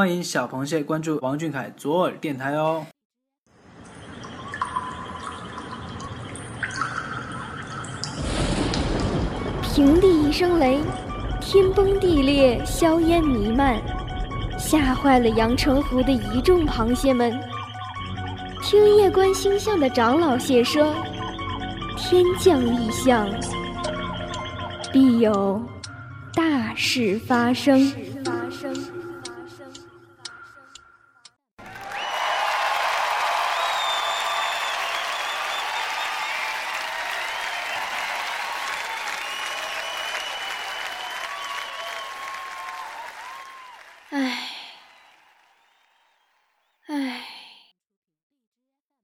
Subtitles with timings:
[0.00, 2.86] 欢迎小螃蟹关注王俊凯左耳电台哦。
[9.62, 10.80] 平地一声雷，
[11.38, 13.78] 天崩地裂，硝烟弥漫，
[14.58, 17.38] 吓坏了阳澄湖的一众螃蟹们。
[18.62, 20.94] 听夜观星象的长老蟹说，
[21.98, 23.28] 天降异象，
[24.90, 25.62] 必有
[26.32, 27.92] 大事发生。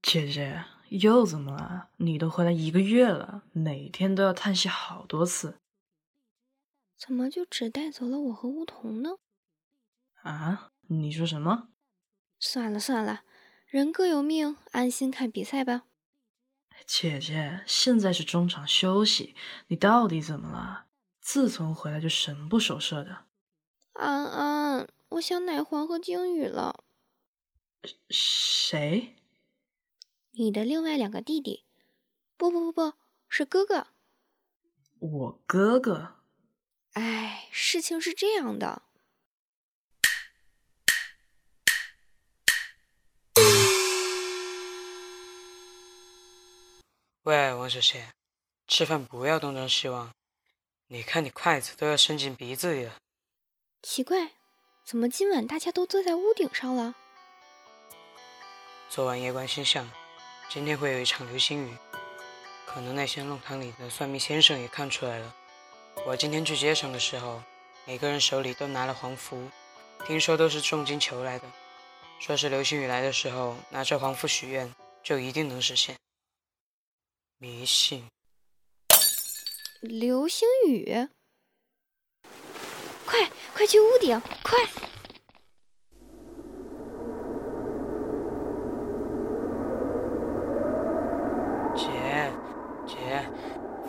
[0.07, 1.89] 姐姐又怎么了？
[1.97, 5.59] 你都回来一个月了，每天都要叹息好多次。
[6.97, 9.17] 怎么就只带走了我和梧桐呢？
[10.23, 10.71] 啊？
[10.87, 11.67] 你说什么？
[12.39, 13.23] 算了算了，
[13.65, 15.83] 人各有命，安心看比赛吧。
[16.85, 19.35] 姐姐，现在是中场休息，
[19.67, 20.85] 你到底怎么了？
[21.19, 23.25] 自从回来就神不守舍的。
[23.91, 26.85] 安安，我想奶黄和鲸鱼了。
[28.09, 29.13] 谁？
[30.39, 31.63] 你的另外两个弟弟，
[32.37, 32.93] 不不不不
[33.27, 33.87] 是哥哥。
[34.99, 36.17] 我哥哥。
[36.93, 38.83] 哎，事情是这样的。
[47.23, 48.13] 喂，王小贤，
[48.67, 50.13] 吃饭不要东张西望，
[50.85, 52.99] 你看你筷子都要伸进鼻子里了。
[53.81, 54.33] 奇怪，
[54.85, 56.93] 怎么今晚大家都坐在屋顶上了？
[58.87, 59.89] 昨晚夜观星象。
[60.49, 61.77] 今天会有一场流星雨，
[62.65, 65.35] 可能那些弄堂里的算命先生也看出来了。
[66.05, 67.43] 我今天去街上的时候，
[67.85, 69.49] 每个人手里都拿了黄符，
[70.05, 71.45] 听说都是重金求来的，
[72.19, 74.73] 说是流星雨来的时候拿着黄符许愿，
[75.03, 75.97] 就一定能实现。
[77.37, 78.07] 迷信。
[79.81, 81.09] 流星雨，
[83.05, 84.57] 快快去屋顶，快！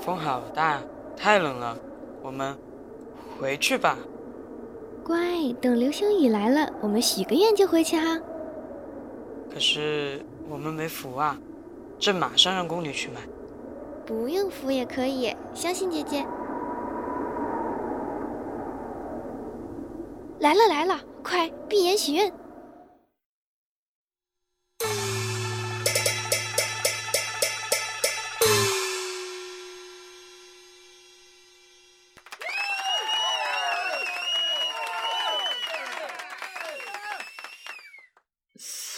[0.09, 0.81] 风好大，
[1.15, 1.77] 太冷了，
[2.23, 2.57] 我们
[3.39, 3.99] 回去吧。
[5.05, 5.19] 乖，
[5.61, 8.19] 等流星雨来了，我们许个愿就回去哈。
[9.53, 11.37] 可是我们没符啊，
[11.99, 13.21] 这马上让宫女去买。
[14.07, 16.25] 不用符也可以，相信姐姐。
[20.39, 22.33] 来了来了，快闭眼许愿。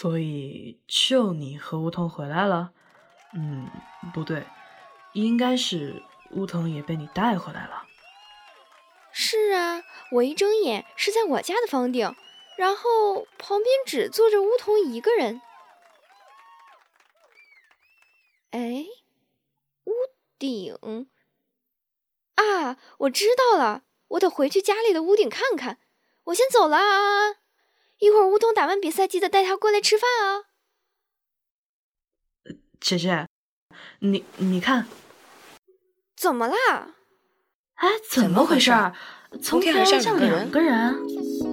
[0.01, 2.71] 所以，就你和梧桐回来了？
[3.35, 3.69] 嗯，
[4.11, 4.47] 不对，
[5.13, 6.01] 应该是
[6.31, 7.85] 梧桐也被你带回来了。
[9.11, 12.15] 是啊，我一睁眼是在我家的房顶，
[12.57, 15.39] 然后旁边只坐着梧桐一个人。
[18.49, 18.87] 哎，
[19.83, 19.93] 屋
[20.39, 21.07] 顶
[22.33, 25.77] 啊，我知道了，我得回去家里的屋顶看看。
[26.23, 27.40] 我先走了啊。
[28.01, 30.45] 一会儿梧桐打完比赛，记得带他过来吃饭啊！
[32.79, 33.27] 姐姐，
[33.99, 34.87] 你你看，
[36.15, 36.95] 怎么啦？
[37.75, 38.71] 哎，怎么回事？
[39.43, 40.99] 从天而降两个人。